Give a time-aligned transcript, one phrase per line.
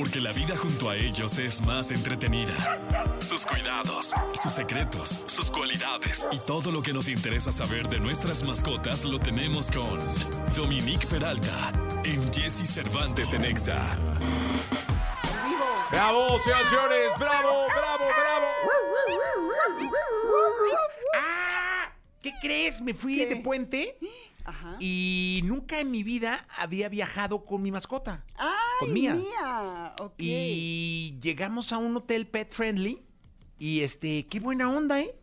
[0.00, 2.54] porque la vida junto a ellos es más entretenida.
[3.18, 8.42] Sus cuidados, sus secretos, sus cualidades y todo lo que nos interesa saber de nuestras
[8.42, 9.98] mascotas lo tenemos con
[10.56, 11.70] Dominique Peralta
[12.02, 13.98] en Jesse Cervantes en Exa.
[15.90, 17.10] ¡Bravo, señores!
[17.18, 18.46] ¡Bravo, bravo, bravo!
[21.14, 21.92] ¡Ah!
[22.22, 22.80] ¿Qué crees?
[22.80, 23.26] Me fui ¿Qué?
[23.26, 23.98] de puente
[24.46, 24.76] Ajá.
[24.80, 28.24] y nunca en mi vida había viajado con mi mascota.
[28.38, 29.14] ¡Ay, con Mía.
[29.14, 29.94] Mía!
[30.18, 33.02] Y llegamos a un hotel pet friendly
[33.58, 35.14] y este, qué buena onda, ¿eh?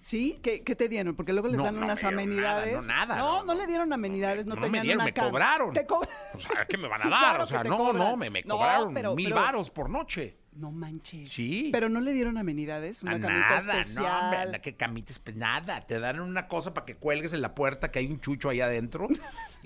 [0.00, 0.38] ¿Sí?
[0.42, 1.16] ¿Qué, qué te dieron?
[1.16, 2.86] Porque luego les No, dan no unas amenidades.
[2.86, 3.60] nada, no, nada, No, no, no, no.
[3.60, 5.72] le dieron amenidades, no, No me tenían dieron, una me cobraron.
[5.72, 6.00] Te co-
[6.34, 7.18] O sea, ¿qué me van a Sí, dar?
[7.18, 7.96] claro o sea, no, cobran.
[7.98, 10.36] no, me, me cobraron pero- mil pero- varos por noche.
[10.56, 11.32] No manches.
[11.32, 11.68] Sí.
[11.70, 14.52] Pero no le dieron amenidades, una Ah, camita nada, especial.
[14.52, 15.18] no, ¿qué camitas?
[15.18, 18.20] Pues nada, te dan una cosa para que cuelgues en la puerta que hay un
[18.20, 19.06] chucho ahí adentro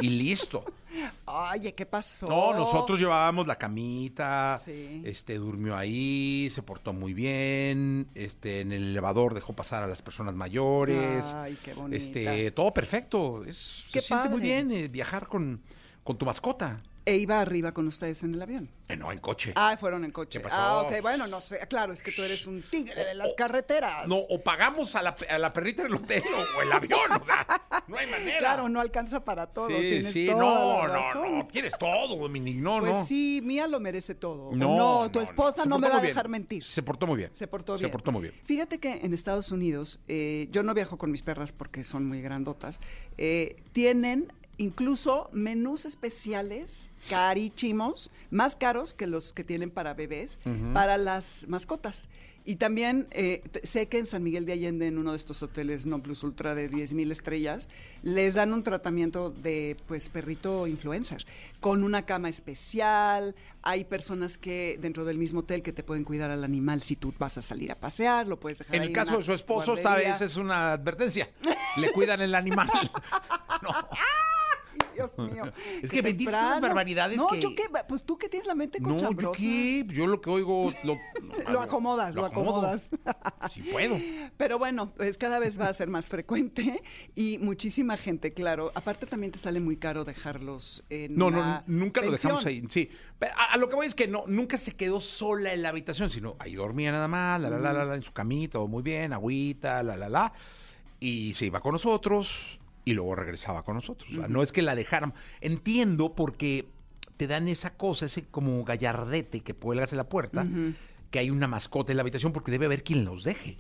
[0.01, 0.65] y listo.
[1.27, 2.27] Oye, ¿qué pasó?
[2.27, 5.03] No, nosotros llevábamos la camita, Sí.
[5.05, 10.03] este durmió ahí, se portó muy bien, este en el elevador dejó pasar a las
[10.03, 11.25] personas mayores.
[11.35, 11.97] Ay, qué bonita.
[11.97, 15.63] Este, todo perfecto, es, se siente muy bien eh, viajar con,
[16.05, 16.81] con tu mascota.
[17.07, 18.69] E iba arriba con ustedes en el avión.
[18.87, 19.53] Eh, no, en coche.
[19.57, 20.39] Ah, fueron en coche.
[20.39, 20.57] ¿Qué pasó?
[20.57, 21.59] Ah, ok, bueno, no sé.
[21.67, 24.07] Claro, es que tú eres un tigre de las carreteras.
[24.07, 26.23] No, o pagamos a la, a la perrita en el hotel
[26.57, 27.47] o, el avión, o sea,
[27.89, 28.39] no hay manera.
[28.39, 29.69] Claro, no alcanza para todo.
[29.69, 31.23] Sí, tienes sí, toda no, la razón.
[31.23, 33.05] no, no, quieres todo, Dominic, no, Pues no.
[33.05, 34.49] sí, Mía lo merece todo.
[34.49, 36.63] ¿o No, No, tu esposa no, me va a dejar mentir.
[36.63, 37.31] Se portó muy bien.
[37.33, 37.89] Se portó bien.
[37.89, 38.35] Se portó muy bien.
[38.45, 42.21] Fíjate que en Estados Unidos, eh, yo no viajo con mis perras porque son muy
[42.21, 42.81] grandotas,
[43.17, 50.39] eh, tienen incluso menús especiales carísimos, más caros que los que tienen para bebés,
[50.75, 52.09] para las mascotas.
[52.45, 55.87] Y también eh, sé que en San Miguel de Allende, en uno de estos hoteles
[55.87, 57.69] No Plus Ultra de 10 mil estrellas,
[58.03, 61.27] les dan un tratamiento de pues perrito influencer,
[61.61, 63.35] con una cama especial.
[63.63, 67.15] Hay personas que dentro del mismo hotel que te pueden cuidar al animal si tú
[67.19, 69.75] vas a salir a pasear, lo puedes dejar En ahí el caso de su esposo,
[69.75, 71.31] esta vez es una advertencia.
[71.77, 72.69] Le cuidan el animal.
[73.63, 73.75] No.
[75.09, 75.45] Dios mío.
[75.83, 78.55] Es que me dices unas barbaridades no, que- yo qué, pues tú que tienes la
[78.55, 80.97] mente No, yo qué, yo lo que oigo lo,
[81.51, 82.91] Lo acomodas, lo acomodas.
[83.51, 83.99] Si puedo.
[84.37, 86.83] Pero bueno, pues cada vez va a ser más frecuente
[87.15, 88.71] y muchísima gente, claro.
[88.75, 92.65] Aparte también te sale muy caro dejarlos en No, una no, nunca lo dejamos pensión.
[92.65, 92.71] ahí.
[92.71, 92.91] Sí.
[93.37, 96.11] A, a lo que voy es que no, nunca se quedó sola en la habitación,
[96.11, 98.83] sino ahí dormía nada más, la la la la, la, en su camita, todo muy
[98.83, 100.33] bien, agüita, la la la.
[101.01, 102.60] Y se iba con nosotros
[102.91, 104.11] y luego regresaba con nosotros.
[104.13, 105.15] O sea, no es que la dejaran.
[105.41, 106.69] Entiendo porque
[107.17, 110.47] te dan esa cosa, ese como gallardete que cuelgas en la puerta,
[111.11, 113.57] que hay una mascota en la habitación porque debe haber quien los deje.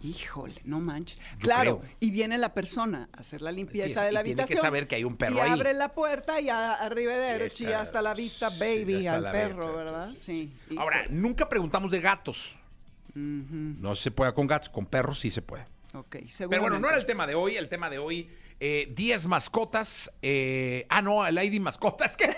[0.00, 1.18] Híjole, no manches.
[1.18, 1.92] Yo claro, creo.
[1.98, 4.62] y viene la persona a hacer la limpieza Y- de la y tiene que habitación.
[4.62, 5.50] saber que hay un perro y ahí.
[5.50, 10.10] abre la puerta y arriba de Y hasta la vista, baby, al perro, vista, ¿verdad?
[10.14, 10.52] Sí.
[10.76, 12.56] Ahora, nunca preguntamos de gatos.
[13.14, 15.66] No se puede con gatos, con perros sí se puede.
[15.94, 17.56] Ok, Pero bueno, no era el tema de hoy.
[17.56, 18.28] El tema de hoy,
[18.60, 20.10] eh, 10 mascotas.
[20.22, 22.10] eh, ah, no, el ID mascotas.
[22.10, 22.36] Es que,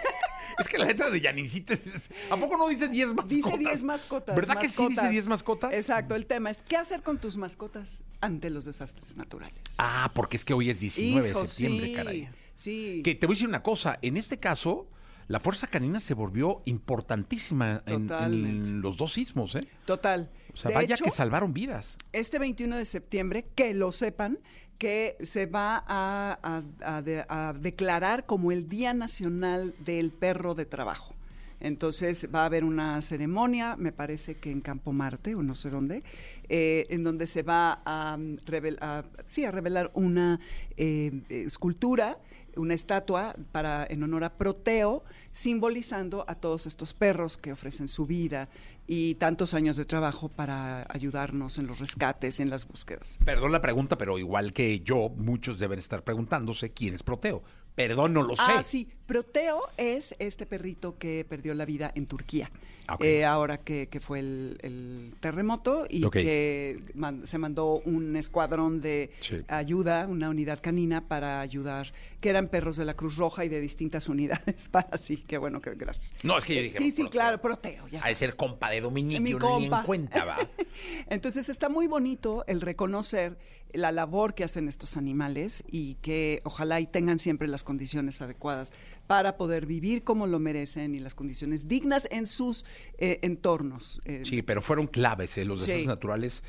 [0.58, 3.30] es que la letra de Yanisita es- ¿A poco no dice 10 mascotas?
[3.30, 4.36] Dice 10 mascotas.
[4.36, 5.10] ¿Verdad que sí dice mascotas.
[5.10, 5.72] 10 mascotas?
[5.74, 9.58] Exacto, el tema es qué hacer con tus mascotas ante los desastres naturales.
[9.78, 12.28] Ah, porque es que hoy es 19 Hijo, de septiembre, sí, caray.
[12.54, 13.00] Sí.
[13.04, 13.98] Que te voy a decir una cosa.
[14.02, 14.86] En este caso,
[15.30, 19.60] la fuerza canina se volvió importantísima en, en los dos sismos, ¿eh?
[19.84, 20.28] Total.
[20.52, 21.96] O sea, De vaya hecho, que salvaron vidas.
[22.12, 24.38] este 21 de septiembre, que lo sepan,
[24.78, 30.54] que se va a, a- a de- a declarar como el Día Nacional del Perro
[30.54, 31.14] de Trabajo.
[31.60, 35.68] Entonces va a haber una ceremonia, me parece que en Campo Marte o no sé
[35.70, 36.02] dónde,
[36.48, 40.40] eh, en donde se va a, mm, revel- a- sí, a revelar una
[40.78, 42.18] eh, escultura,
[42.56, 48.06] una estatua para en honor a Proteo, simbolizando a todos estos perros que ofrecen su
[48.06, 48.48] vida
[48.86, 53.18] y tantos años de trabajo para ayudarnos en los rescates, en las búsquedas.
[53.24, 57.42] Perdón la pregunta, pero igual que yo, muchos deben estar preguntándose quién es Proteo.
[57.76, 58.42] Perdón, no lo sé.
[58.46, 58.88] Ah, sí.
[59.06, 62.50] Proteo es este perrito que perdió la vida en Turquía.
[62.86, 63.04] Ah, ok.
[63.04, 68.80] eh, ahora que, que fue el, el terremoto y que man- se mandó un escuadrón
[68.80, 69.36] de Sí.
[69.46, 73.60] ayuda, una unidad canina para ayudar, que eran perros de la Cruz Roja y de
[73.60, 76.14] distintas unidades para sí, qué bueno que gracias.
[76.24, 76.78] No, es que yo dije.
[76.78, 77.10] Sí, sí, Proteo.
[77.10, 78.36] claro, Proteo, ya Ha de ser sabes.
[78.70, 80.38] De Dominique, Mi y uno ni en cuenta, va.
[81.08, 83.38] Entonces está muy bonito el reconocer
[83.72, 88.72] la labor que hacen estos animales y que ojalá y tengan siempre las condiciones adecuadas
[89.06, 92.64] para poder vivir como lo merecen y las condiciones dignas en sus
[92.98, 94.00] eh, entornos.
[94.04, 95.44] eh, Sí, pero fueron claves, ¿eh?
[95.44, 95.66] los Sí.
[95.66, 96.42] desastres naturales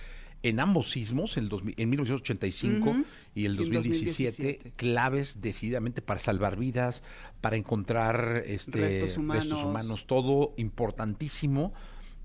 [0.43, 2.95] en ambos sismos, en, en 1985
[3.35, 7.03] y el 2017, claves decididamente para salvar vidas,
[7.41, 10.07] para encontrar este, restos, humanos.
[10.07, 11.73] todo importantísimo.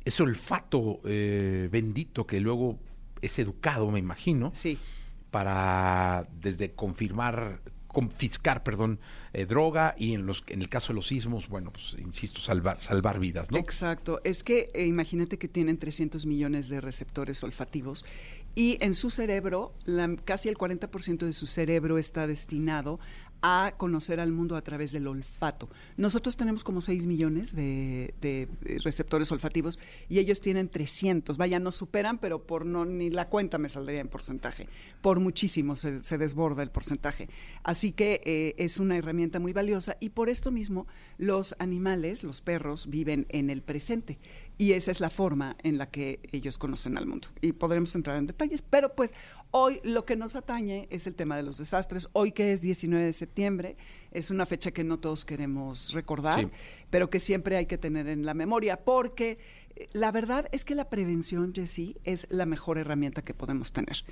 [0.06, 2.79] Ese olfato eh, bendito que luego
[3.20, 4.79] es educado, me imagino, sí.
[5.31, 7.61] para desde confirmar
[7.97, 9.00] confiscar, perdón,
[9.32, 12.82] eh, droga y en los en el caso de los sismos, bueno, pues insisto, salvar
[12.82, 13.56] salvar vidas, ¿no?
[13.56, 14.20] Exacto.
[14.23, 18.05] Es que eh, imagínate que tienen 300 millones de receptores olfativos
[18.55, 19.75] y en su cerebro,
[20.26, 23.00] casi el 40% de su cerebro está destinado
[23.42, 25.68] a conocer al mundo a través del olfato.
[25.96, 28.48] Nosotros tenemos como 6 millones de, eh,
[28.82, 29.78] receptores olfativos
[30.08, 31.36] y ellos tienen 300.
[31.36, 34.68] Vaya, nos superan, pero por no ni la cuenta me saldría en porcentaje.
[35.00, 37.28] Por muchísimo se, desborda el porcentaje.
[37.62, 40.86] Así que eh, es una herramienta muy valiosa y por esto mismo
[41.18, 44.18] los animales, los perros, viven en el presente.
[44.58, 47.29] Y esa es la forma en la que ellos conocen al mundo.
[47.43, 49.14] Y podremos entrar en detalles, pero pues
[49.50, 52.08] hoy lo que nos atañe es el tema de los desastres.
[52.12, 53.76] Hoy que es 19 de septiembre,
[54.12, 56.50] es una fecha que no todos queremos recordar,
[56.88, 59.38] pero que siempre hay que tener en la memoria, porque
[59.93, 64.05] la verdad es que la prevención, Jessie, es la mejor herramienta que podemos tener.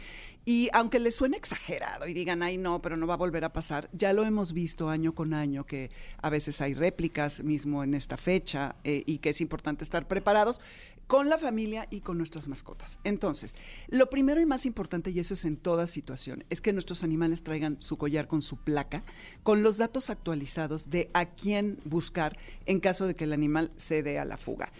[0.44, 3.52] Y aunque les suene exagerado y digan, ay, no, pero no va a volver a
[3.52, 5.90] pasar, ya lo hemos visto año con año, que
[6.20, 10.60] a veces hay réplicas mismo en esta fecha eh, y que es importante estar preparados
[11.06, 12.98] con la familia y con nuestras mascotas.
[13.04, 13.54] Entonces,
[13.88, 17.42] lo primero y más importante, y eso es en toda situación, es que nuestros animales
[17.42, 19.02] traigan su collar con su placa,
[19.42, 24.02] con los datos actualizados de a quién buscar en caso de que el animal se
[24.02, 24.72] dé a la fuga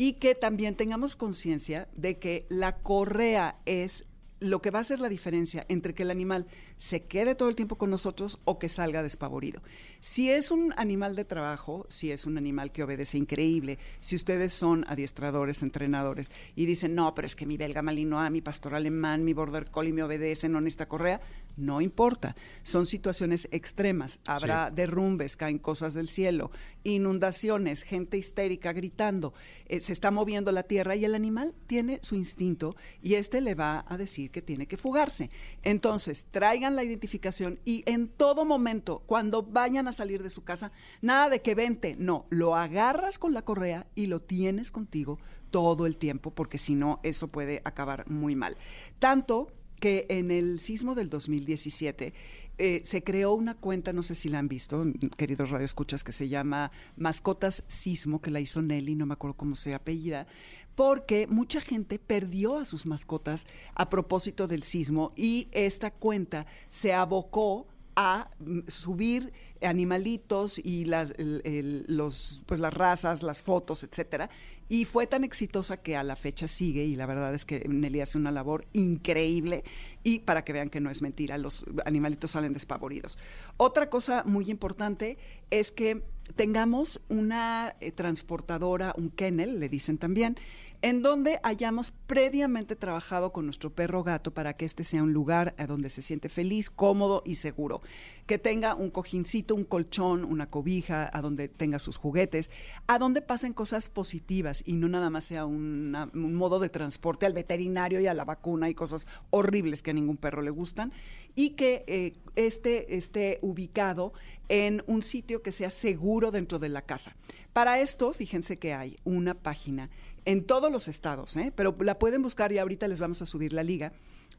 [0.00, 4.06] y que también tengamos conciencia de que la correa es
[4.40, 6.46] lo que va a hacer la diferencia entre que el animal
[6.78, 9.60] se quede todo el tiempo con nosotros o que salga despavorido.
[10.00, 14.54] Si es un animal de trabajo, si es un animal que obedece increíble, si ustedes
[14.54, 19.22] son adiestradores, entrenadores y dicen, no, pero es que mi belga malinois, mi pastor alemán,
[19.22, 21.20] mi border collie me obedece, no necesita correa,
[21.60, 22.34] no importa.
[22.62, 24.20] Son situaciones extremas.
[24.24, 26.50] Habrá derrumbes, caen cosas del cielo,
[26.84, 29.34] inundaciones, gente histérica gritando,
[29.66, 33.54] eh, se está moviendo la tierra y el animal tiene su instinto y este le
[33.54, 35.30] va a decir que tiene que fugarse.
[35.62, 40.72] Entonces, traigan la identificación y en todo momento, cuando vayan a salir de su casa,
[41.00, 45.18] nada de que vente, no, lo agarras con la correa y lo tienes contigo
[45.50, 48.56] todo el tiempo, porque si no, eso puede acabar muy mal.
[48.98, 49.48] Tanto
[49.80, 52.14] que en el sismo del 2017
[52.58, 54.84] eh, se creó una cuenta, no sé si la han visto,
[55.16, 59.54] queridos radioescuchas, que se llama Mascotas Sismo, que la hizo Nelly, no me acuerdo cómo
[59.54, 60.26] se apellida,
[60.74, 66.92] porque mucha gente perdió a sus mascotas a propósito del sismo y esta cuenta se
[66.92, 67.66] abocó
[68.02, 69.30] a mm, subir
[69.60, 74.30] animalitos y las, los, pues las razas, las fotos, etcétera.
[74.70, 78.00] Y fue tan exitosa que a la fecha sigue y la verdad es que Nelly
[78.00, 79.64] hace una labor increíble
[80.02, 83.18] y para que vean que no es mentira, los animalitos salen despavoridos.
[83.58, 85.18] Otra cosa muy importante
[85.50, 86.02] es que
[86.36, 90.38] tengamos una eh, transportadora, un kennel, le dicen también,
[90.82, 95.54] en donde hayamos previamente trabajado con nuestro perro gato para que este sea un lugar
[95.58, 97.82] a donde se siente feliz, cómodo y seguro.
[98.26, 102.50] Que tenga un cojincito, un colchón, una cobija, a donde tenga sus juguetes,
[102.86, 107.34] a donde pasen cosas positivas y no nada más sea un modo de transporte al
[107.34, 110.92] veterinario y a la vacuna y cosas horribles que a ningún perro le gustan.
[111.34, 114.12] Y que eh, este esté ubicado
[114.48, 117.14] en un sitio que sea seguro dentro de la casa.
[117.52, 119.88] Para esto, fíjense que hay una página
[120.24, 121.52] en todos los estados, ¿eh?
[121.54, 123.92] pero la pueden buscar y ahorita les vamos a subir la liga.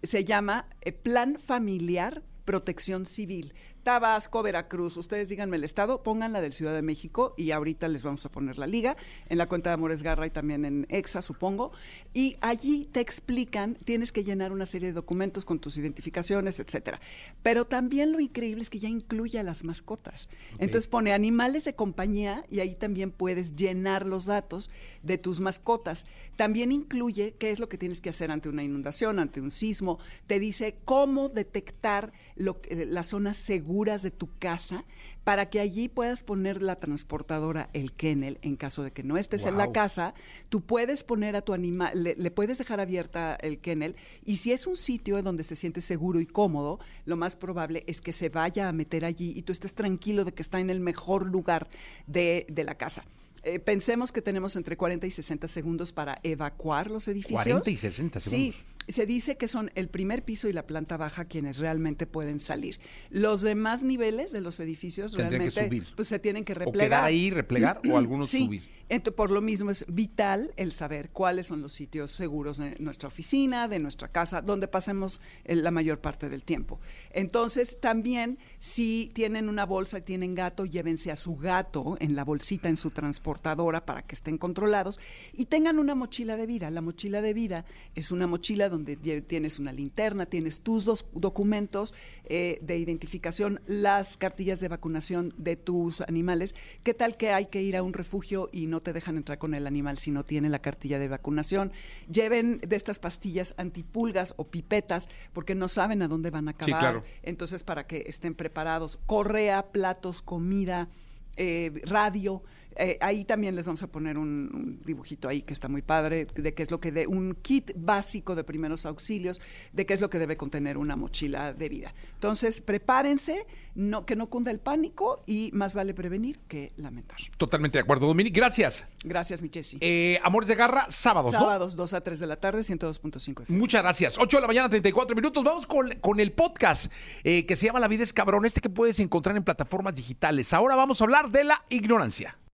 [0.04, 3.54] Se llama eh, Plan Familiar Protección Civil.
[3.84, 8.04] Tabasco, Veracruz, ustedes díganme el estado, pongan la del Ciudad de México y ahorita les
[8.04, 8.96] vamos a poner la liga
[9.28, 11.72] en la cuenta de Amores Garra y también en EXA, supongo.
[12.14, 17.02] Y allí te explican, tienes que llenar una serie de documentos con tus identificaciones, etcétera.
[17.42, 20.30] Pero también lo increíble es que ya incluye a las mascotas.
[20.60, 24.70] Entonces pone animales de compañía y ahí también puedes llenar los datos
[25.02, 26.06] de tus mascotas.
[26.36, 29.98] También incluye qué es lo que tienes que hacer ante una inundación, ante un sismo.
[30.28, 33.38] Te dice cómo detectar eh, las zonas
[33.72, 34.84] seguras de tu casa
[35.24, 39.46] para que allí puedas poner la transportadora, el kennel, en caso de que no estés
[39.46, 40.13] en la casa,
[40.50, 44.68] tú puedes poner a tu animal, le, puedes dejar abierta el kennel y si es
[44.68, 48.68] un sitio donde se siente seguro y cómodo, lo más probable es que se vaya
[48.68, 51.70] a meter allí y tú estés tranquilo de que está en el mejor lugar
[52.08, 53.06] de, de la casa.
[53.44, 57.44] Eh, pensemos que tenemos entre 40 y 60 segundos para evacuar los edificios.
[57.44, 58.56] 40 y 60 segundos.
[58.56, 62.40] Sí, se dice que son el primer piso y la planta baja quienes realmente pueden
[62.40, 62.80] salir.
[63.10, 66.86] Los demás niveles de los edificios realmente pues, se tienen que replegar.
[66.86, 68.64] O quedar ahí, replegar o algunos subir.
[68.92, 73.08] Entonces, por lo mismo es vital el saber cuáles son los sitios seguros de nuestra
[73.08, 76.82] oficina, de nuestra casa, donde pasemos eh, la mayor parte del tiempo.
[77.12, 82.26] Entonces, también si tienen una bolsa y tienen gato, llévense a su gato en la
[82.26, 85.00] bolsita, en su transportadora para que estén controlados
[85.32, 86.70] y tengan una mochila de vida.
[86.70, 87.64] La mochila de vida
[87.96, 91.94] es una mochila donde tienes una linterna, tienes tus dos documentos
[92.26, 96.56] eh, de identificación, las cartillas de vacunación de tus animales.
[96.84, 99.54] ¿Qué tal que hay que ir a un refugio y no te dejan entrar con
[99.54, 101.72] el animal si no tiene la cartilla de vacunación?
[102.12, 106.80] Lleven de estas pastillas antipulgas o pipetas porque no saben a dónde van a acabar.
[106.80, 107.04] claro.
[107.24, 109.00] Entonces, para que estén preparados.
[109.06, 110.90] Correa, platos, comida,
[111.38, 112.44] eh, radio.
[112.75, 116.25] Eh, ahí también les vamos a poner un, un, dibujito ahí que está muy padre,
[116.25, 119.42] de qué es lo que de un kit básico de primeros auxilios,
[119.74, 121.94] de qué es lo que debe contener una mochila de vida.
[122.13, 127.18] Entonces, prepárense, no, que no cunda el pánico y más vale prevenir que lamentar.
[127.38, 128.40] Totalmente de acuerdo, Dominique.
[128.40, 128.88] Gracias.
[129.04, 129.78] Gracias, mi Chessy.
[129.82, 133.60] Eh, Amores de Garra, sábados, Sábados, 2 a 3 de la tarde, 102.5 FM.
[133.60, 134.18] Muchas gracias.
[134.18, 135.44] 8 de la mañana, 34 minutos.
[135.44, 136.92] Vamos con, con el podcast
[137.24, 140.54] eh, que se llama La vida es cabrón, este que puedes encontrar en plataformas digitales.
[140.54, 142.38] Ahora vamos a hablar de la ignorancia.